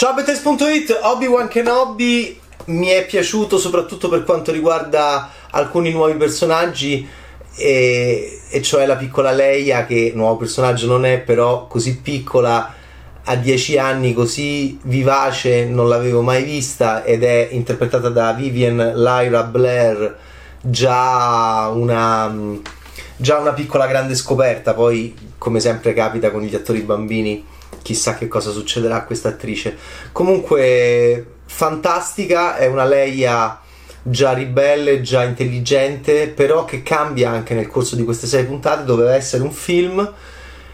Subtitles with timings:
[0.00, 2.40] Ciao Betes.it, Obi-Wan Kenobi.
[2.68, 7.06] Mi è piaciuto soprattutto per quanto riguarda alcuni nuovi personaggi
[7.54, 12.72] e, e cioè la piccola Leia che nuovo personaggio non è però così piccola
[13.24, 19.42] a 10 anni così vivace non l'avevo mai vista ed è interpretata da Vivian Lyra
[19.42, 20.16] Blair
[20.62, 22.34] già una,
[23.16, 24.72] già una piccola grande scoperta.
[24.72, 29.76] Poi come sempre capita con gli attori bambini chissà che cosa succederà a questa attrice.
[30.12, 33.60] Comunque fantastica è una Leia
[34.02, 39.14] già ribelle, già intelligente, però che cambia anche nel corso di queste sei puntate, doveva
[39.14, 40.14] essere un film,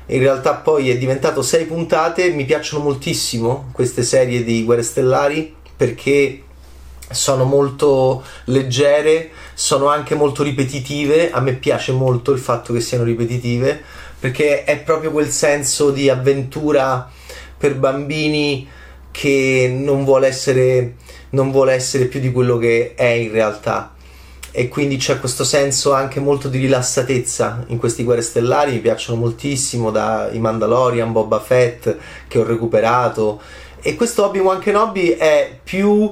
[0.06, 5.54] in realtà poi è diventato sei puntate, mi piacciono moltissimo queste serie di Guerre Stellari
[5.76, 6.42] perché
[7.09, 13.04] sono molto leggere, sono anche molto ripetitive, a me piace molto il fatto che siano
[13.04, 13.82] ripetitive
[14.27, 17.09] perché è proprio quel senso di avventura
[17.57, 18.68] per bambini
[19.13, 20.96] che non vuole essere
[21.30, 23.95] non vuole essere più di quello che è in realtà.
[24.51, 28.73] E quindi c'è questo senso anche molto di rilassatezza in questi guerre stellari.
[28.73, 31.96] Mi piacciono moltissimo da i Mandalorian, Boba Fett
[32.27, 33.40] che ho recuperato.
[33.80, 36.11] E questo Obi-Wan Kenobi è più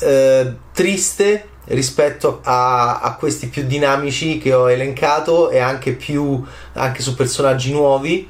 [0.00, 7.02] eh, triste rispetto a, a, questi più dinamici che ho elencato e anche più anche
[7.02, 8.28] su personaggi nuovi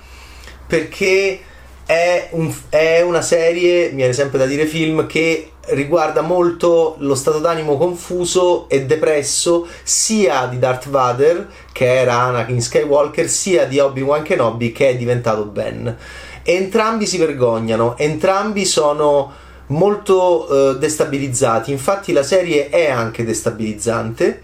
[0.66, 1.40] perché
[1.84, 7.14] è, un, è una serie, mi viene sempre da dire film, che riguarda molto lo
[7.14, 13.78] stato d'animo confuso e depresso sia di Darth Vader, che era Anakin Skywalker, sia di
[13.78, 15.94] Obi-Wan Kenobi, che è diventato Ben.
[16.42, 19.30] Entrambi si vergognano, entrambi sono
[19.68, 21.70] molto eh, destabilizzati.
[21.70, 24.42] Infatti, la serie è anche destabilizzante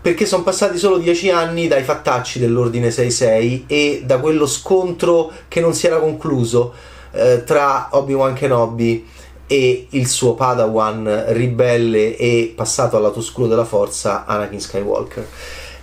[0.00, 5.60] perché sono passati solo dieci anni dai fattacci dell'ordine 6-6 e da quello scontro che
[5.60, 6.72] non si era concluso
[7.12, 9.06] eh, tra Obi-Wan Kenobi
[9.46, 15.26] e il suo Padawan ribelle e passato al lato oscuro della forza Anakin Skywalker.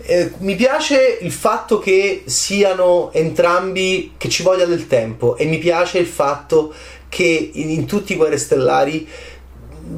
[0.08, 5.58] Eh, mi piace il fatto che siano entrambi, che ci voglia del tempo e mi
[5.58, 6.74] piace il fatto
[7.10, 9.08] che in, in tutti i Guerre Stellari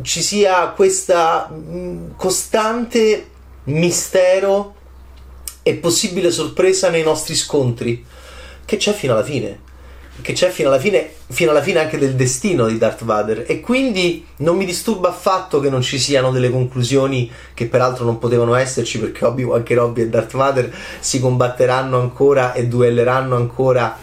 [0.04, 3.28] ci sia questa mh, costante
[3.66, 4.76] mistero
[5.62, 8.06] e possibile sorpresa nei nostri scontri
[8.64, 9.66] che c'è fino alla fine
[10.22, 13.60] che c'è fino alla fine fino alla fine anche del destino di Darth Vader e
[13.60, 18.56] quindi non mi disturba affatto che non ci siano delle conclusioni che peraltro non potevano
[18.56, 23.98] esserci perché Obi-Wan Kenobi e Darth Vader si combatteranno ancora e duelleranno ancora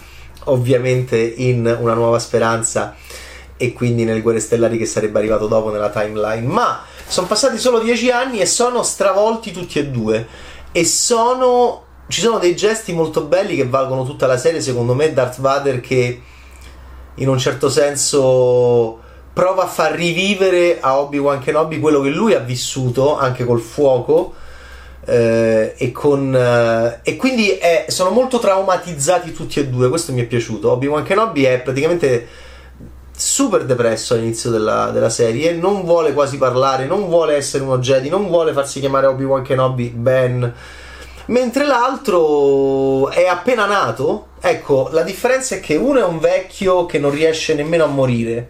[0.44, 2.94] ovviamente in una nuova speranza
[3.56, 7.80] e quindi nel Guerre Stellari che sarebbe arrivato dopo nella timeline ma sono passati solo
[7.80, 10.26] dieci anni e sono stravolti tutti e due.
[10.72, 11.83] E sono.
[12.06, 15.80] Ci sono dei gesti molto belli che valgono tutta la serie, secondo me, Darth Vader
[15.80, 16.20] che
[17.14, 19.00] in un certo senso
[19.32, 24.34] prova a far rivivere a Obi-Wan Kenobi quello che lui ha vissuto anche col fuoco.
[25.06, 29.90] Eh, e, con, eh, e quindi è, sono molto traumatizzati tutti e due.
[29.90, 30.70] Questo mi è piaciuto.
[30.70, 32.26] Obi-Wan Kenobi è praticamente
[33.16, 38.08] super depresso all'inizio della, della, serie, non vuole quasi parlare, non vuole essere uno Jedi,
[38.08, 40.52] non vuole farsi chiamare Obi-Wan Kenobi Ben,
[41.26, 44.28] mentre l'altro è appena nato.
[44.40, 48.48] Ecco, la differenza è che uno è un vecchio che non riesce nemmeno a morire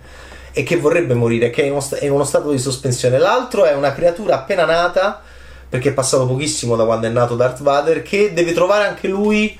[0.53, 3.19] e che vorrebbe morire, che è in uno, st- è in uno stato di sospensione,
[3.19, 5.21] l'altro è una creatura appena nata,
[5.69, 9.59] perché è passato pochissimo da quando è nato Darth Vader, che deve trovare anche lui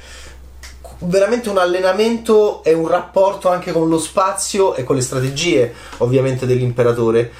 [1.01, 6.47] veramente un allenamento e un rapporto anche con lo spazio e con le strategie ovviamente
[6.47, 7.31] dell'imperatore.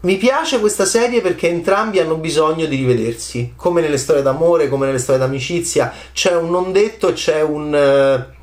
[0.00, 4.86] Mi piace questa serie perché entrambi hanno bisogno di rivedersi, come nelle storie d'amore, come
[4.86, 8.36] nelle storie d'amicizia, c'è un non detto e c'è un eh,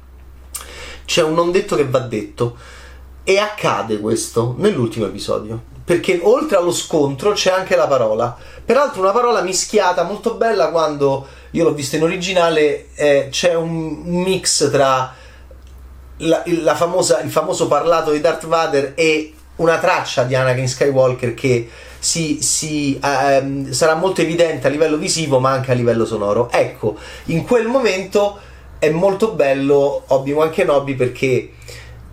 [1.06, 2.58] c'è un non detto che va detto.
[3.24, 8.36] E accade questo nell'ultimo episodio, perché oltre allo scontro c'è anche la parola.
[8.66, 14.02] Peraltro una parola mischiata molto bella quando io l'ho visto in originale, eh, c'è un
[14.03, 15.16] mix tra
[16.18, 21.34] la, la famosa, il famoso parlato di Darth Vader e una traccia di Anakin Skywalker
[21.34, 21.69] che
[21.99, 26.49] si, si, ehm, sarà molto evidente a livello visivo ma anche a livello sonoro.
[26.52, 28.40] Ecco, in quel momento
[28.79, 31.52] è molto bello Obi-Wan Kenobi perché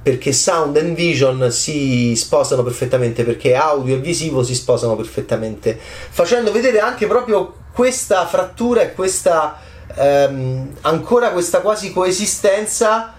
[0.02, 6.50] perché sound and vision si sposano perfettamente, perché audio e visivo si sposano perfettamente, facendo
[6.50, 9.60] vedere anche proprio questa frattura e questa
[9.94, 13.14] ehm, ancora questa quasi coesistenza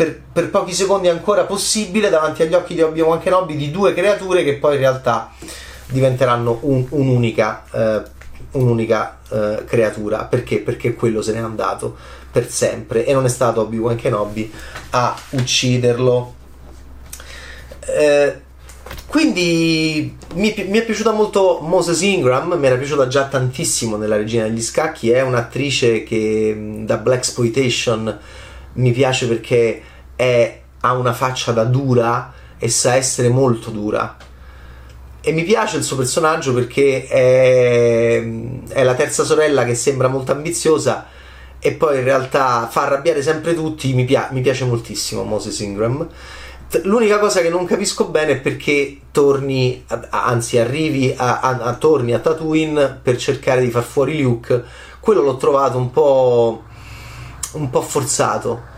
[0.00, 4.42] per, per, pochi secondi ancora possibile davanti agli occhi di Obi-Wan Kenobi di due creature
[4.42, 5.30] che poi in realtà
[5.88, 8.02] diventeranno un, un'unica, eh,
[8.52, 10.60] un'unica eh, creatura perché?
[10.60, 11.98] Perché quello se n'è andato
[12.32, 14.50] per sempre e non è stato Obi-Wan Kenobi
[14.90, 16.34] a ucciderlo
[17.80, 18.40] Eh,
[19.06, 24.44] quindi mi, mi, è piaciuta molto Moses Ingram, mi era piaciuta già tantissimo nella Regina
[24.44, 28.18] degli Scacchi, è un'attrice che da Black Exploitation
[28.74, 29.82] mi piace perché
[30.20, 34.16] è, ha una faccia da dura e sa essere molto dura.
[35.22, 38.22] E mi piace il suo personaggio perché è,
[38.68, 41.06] è la terza sorella che sembra molto ambiziosa
[41.58, 43.94] e poi in realtà fa arrabbiare sempre tutti.
[43.94, 46.06] Mi, pia- mi piace moltissimo Moses Ingram.
[46.82, 52.12] L'unica cosa che non capisco bene è perché torni, anzi arrivi a, a, a, torni
[52.12, 54.62] a Tatooine per cercare di far fuori Luke.
[55.00, 56.62] Quello l'ho trovato un po',
[57.52, 58.69] un po forzato.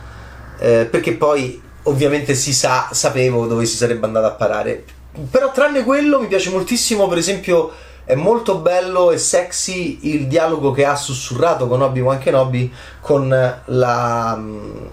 [0.63, 4.85] Eh, perché poi ovviamente si sa, sapevo dove si sarebbe andato a parare.
[5.29, 7.73] Però tranne quello mi piace moltissimo, per esempio,
[8.05, 14.43] è molto bello e sexy il dialogo che ha sussurrato con Obi-Wan Kenobi con la,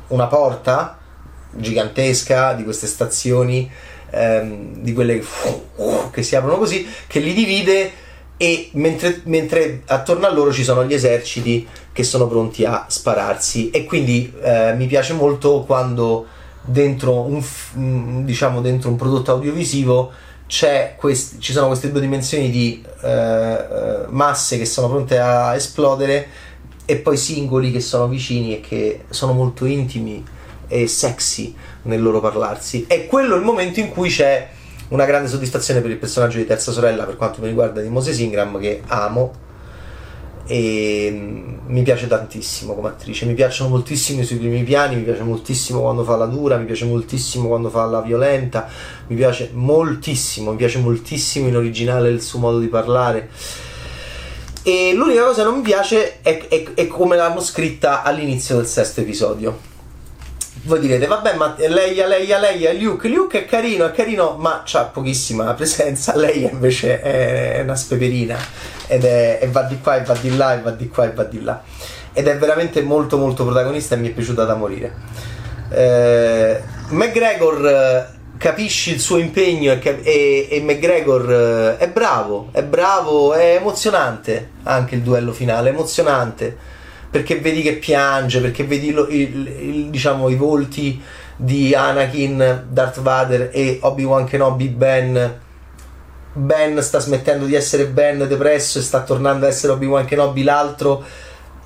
[0.07, 0.98] una porta
[1.51, 3.69] gigantesca di queste stazioni,
[4.10, 5.24] ehm, di quelle
[6.10, 7.92] che si aprono così, che li divide
[8.41, 13.69] e mentre, mentre, attorno a loro ci sono gli eserciti che sono pronti a spararsi
[13.69, 16.25] e quindi eh, mi piace molto quando
[16.62, 20.12] dentro un, diciamo, dentro un prodotto audiovisivo
[20.95, 26.27] quest- ci sono queste due dimensioni di eh, eh, masse che sono pronte a esplodere
[26.85, 30.25] e poi singoli che sono vicini e che sono molto intimi
[30.69, 31.53] e sexy
[31.83, 32.85] nel loro parlarsi.
[32.88, 34.50] E quello è il momento in cui c'è
[34.89, 38.18] una grande soddisfazione per il personaggio di terza sorella, per quanto mi riguarda, di Moses
[38.19, 39.47] Ingram, che amo.
[40.47, 45.03] E mm, mi piace tantissimo come attrice, mi piacciono moltissimo i suoi primi piani, mi
[45.03, 48.68] piace moltissimo quando fa la dura, mi piace moltissimo quando fa la violenta,
[49.07, 53.30] mi piace moltissimo, mi piace moltissimo in originale il suo modo di parlare.
[54.63, 58.65] E l'unica cosa che non mi piace è, è, è come l'hanno scritta all'inizio del
[58.65, 59.77] sesto episodio
[60.63, 64.83] voi direte, vabbè, ma Leia, Leia, Leia, Luke, Luke è carino, è carino, ma ha
[64.85, 66.15] pochissima presenza.
[66.17, 68.38] Leia invece è una speperina
[68.88, 71.11] ed è, e va di qua e va di là e va di qua e
[71.13, 71.61] va di là.
[72.11, 74.94] Ed è veramente molto molto protagonista e mi è piaciuta da morire.
[75.71, 78.07] Eh, McGregor eh,
[78.38, 84.50] capisci il suo impegno e, e, e McGregor eh, è bravo, è bravo, è emozionante
[84.63, 86.77] anche il duello finale, emozionante
[87.09, 91.01] perché vedi che piange, perché vedi lo, il, il, diciamo, i volti
[91.35, 95.39] di Anakin, Darth Vader e Obi-Wan Kenobi Ben.
[96.31, 101.03] Ben sta smettendo di essere Ben depresso e sta tornando ad essere Obi-Wan Kenobi, l'altro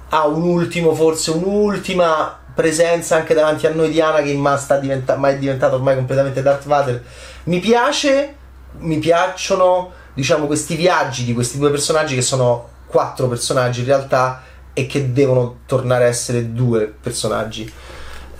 [0.09, 5.29] ha un ultimo, forse un'ultima presenza anche davanti a noi di Anakin, ma, diventa- ma
[5.29, 7.03] è diventato ormai completamente Darth Vader.
[7.45, 8.35] Mi piace,
[8.77, 14.43] mi piacciono, diciamo, questi viaggi di questi due personaggi che sono quattro personaggi in realtà
[14.73, 17.71] e che devono tornare a essere due personaggi.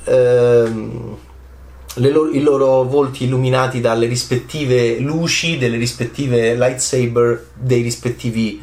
[0.06, 1.18] Ehm,
[1.96, 8.62] loro, I loro volti illuminati dalle rispettive luci, delle rispettive lightsaber, rispettivi,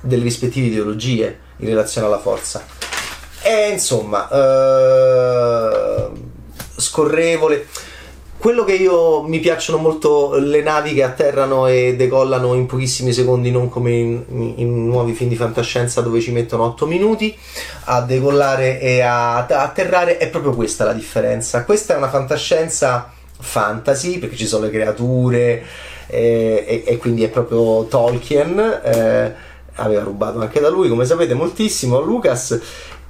[0.00, 2.64] delle rispettive ideologie in relazione alla forza.
[3.42, 6.10] E insomma, eh,
[6.76, 7.66] scorrevole
[8.42, 13.52] quello che io mi piacciono molto le navi che atterrano e decollano in pochissimi secondi,
[13.52, 17.32] non come in, in nuovi film di fantascienza dove ci mettono 8 minuti
[17.84, 21.64] a decollare e a, a atterrare, è proprio questa la differenza.
[21.64, 25.64] Questa è una fantascienza fantasy perché ci sono le creature
[26.08, 28.58] eh, e, e, quindi è proprio Tolkien.
[28.82, 29.34] Eh,
[29.74, 32.60] aveva rubato anche da lui, come sapete, moltissimo Lucas.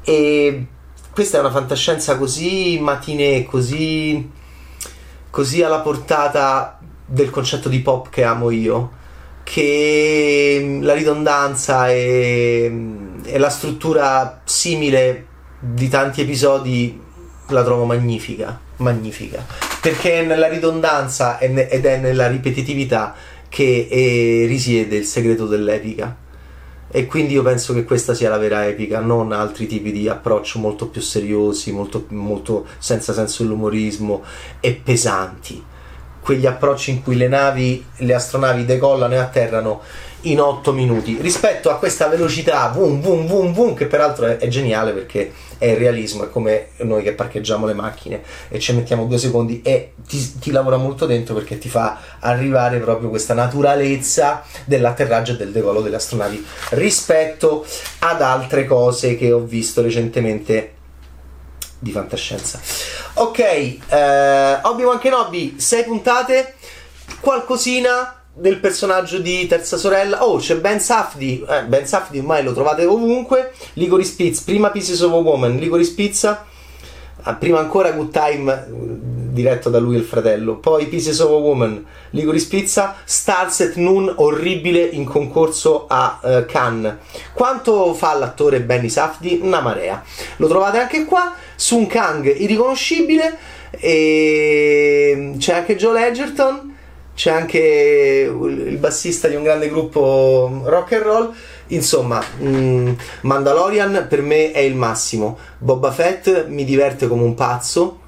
[0.04, 0.66] E
[1.11, 4.40] questa è una fantascienza così matinee, così
[5.32, 8.92] così alla portata del concetto di pop che amo io,
[9.42, 15.26] che mm, la ridondanza e, mm, e la struttura simile
[15.58, 17.00] di tanti episodi
[17.48, 19.44] la trovo magnifica, magnifica,
[19.80, 23.14] perché è nella ridondanza ed è nella ripetitività
[23.48, 26.14] che eh, risiede il segreto dell'epica.
[26.94, 30.58] E quindi io penso che questa sia la vera epica, non altri tipi di approccio
[30.58, 34.22] molto più seriosi, molto, molto senza senso dell'umorismo
[34.61, 35.64] e pesanti.
[36.20, 39.80] Quegli approcci in cui le navi, le astronavi decollano e atterrano
[40.23, 44.49] in 8 minuti rispetto a questa velocità vum vum vum vum che peraltro è, è,
[44.49, 49.07] geniale perché è il realismo è come noi che parcheggiamo le macchine e ci mettiamo
[49.07, 54.45] due secondi e ti, ti lavora molto dentro perché ti fa arrivare proprio questa naturalezza
[54.64, 57.67] dell'atterraggio e del decollo delle astronavi rispetto
[58.00, 60.75] ad altre cose che ho visto recentemente
[61.79, 62.61] di fantascienza.
[63.14, 66.55] Ok eh, Obi-Wan Kenobi 6 puntate
[67.21, 70.24] qualcosina del personaggio di terza sorella.
[70.24, 71.44] Oh, c'è Ben Safdi.
[71.48, 73.52] Eh, ben Safdi ormai lo trovate ovunque.
[73.74, 75.56] Ligori Spitz, prima Pieces of a Woman.
[75.56, 76.46] Ligori Spizza.
[77.24, 78.66] Ah, prima ancora Good Time
[79.32, 80.56] diretto da lui e il fratello.
[80.56, 86.44] Poi Pieces of a Woman, Ligoris Pizza, Stars at Noon, orribile in concorso a uh,
[86.46, 86.96] Cannes.
[87.32, 89.40] Quanto fa l'attore Benny Safdi?
[89.42, 90.02] Una marea.
[90.36, 91.34] Lo trovate anche qua.
[91.56, 93.38] Sun Kang, irriconoscibile.
[93.70, 96.72] E c'è anche Joe Edgerton.
[97.14, 97.59] C'è anche
[98.28, 101.35] il bassista di un grande gruppo rock and roll.
[101.69, 102.92] Insomma, mm,
[103.23, 105.38] Mandalorian per me è il massimo.
[105.59, 108.00] Boba Fett mi diverte come un pazzo.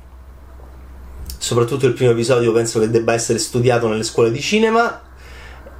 [1.38, 5.02] Soprattutto il primo episodio penso che debba essere studiato nelle scuole di cinema.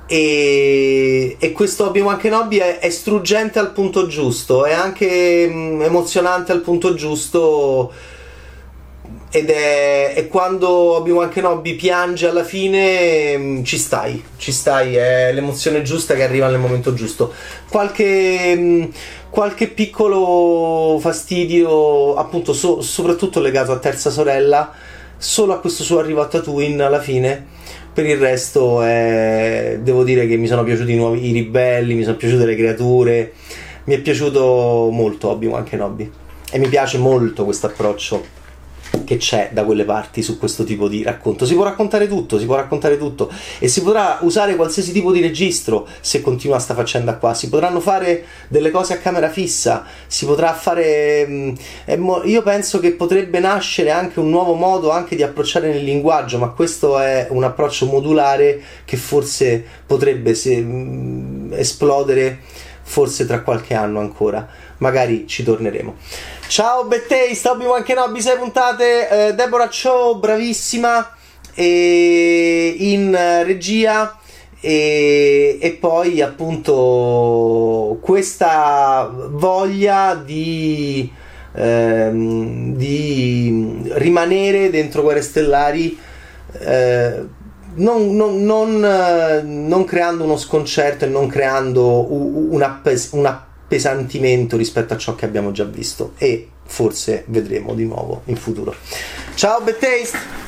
[0.07, 6.52] E, e questo Obi-Wan Kenobi è, è struggente al punto giusto, è anche mm, emozionante
[6.52, 7.90] al punto giusto
[9.35, 15.33] ed è, è, quando Obi-Wan Kenobi piange alla fine mm, ci stai, ci stai, è
[15.33, 17.33] l'emozione giusta che arriva nel momento giusto.
[17.69, 18.85] Qualche, mm,
[19.31, 24.71] qualche piccolo fastidio, appunto, so, soprattutto legato a Terza Sorella,
[25.17, 27.45] solo a questo suo arrivo a Tatooine alla fine.
[27.93, 32.05] Per il resto, è, devo dire che mi sono piaciuti i nuovi i ribelli, mi
[32.05, 33.33] sono piaciute le creature,
[33.83, 36.09] mi è piaciuto molto Obi-Wan Kenobi
[36.53, 38.43] e mi piace molto questo approccio
[39.04, 41.46] che c'è da quelle parti su questo tipo di racconto.
[41.46, 45.20] Si può raccontare tutto, si può raccontare tutto e si potrà usare qualsiasi tipo di
[45.20, 47.34] registro se continua sta faccenda qua.
[47.34, 51.26] Si potranno fare delle cose a camera fissa, si potrà fare.
[51.26, 51.54] Mm,
[52.25, 56.49] io penso che potrebbe nascere anche un nuovo modo anche di approcciare nel linguaggio, ma
[56.49, 62.40] questo è un approccio modulare che forse potrebbe se, mm, esplodere
[62.85, 64.47] forse tra qualche anno ancora.
[64.79, 65.97] Magari ci torneremo.
[66.47, 71.17] Ciao Bettaste, Obi-Wan Kenobi, 6 puntate, eh, Deborah Cho, bravissima,
[71.55, 74.19] e in regia
[74.61, 81.11] e, e, poi appunto questa voglia di,
[81.55, 85.99] ehm, di rimanere dentro Guerre Stellari
[86.61, 87.25] eh,
[87.76, 88.81] non, non, non,
[89.66, 95.25] non, creando uno sconcerto e non creando un, appes- un appesantimento rispetto a ciò che
[95.25, 98.75] abbiamo già visto e forse vedremo di nuovo in futuro.
[99.35, 100.43] Ciao Betaste!